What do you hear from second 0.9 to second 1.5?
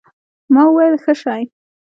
ښه شى.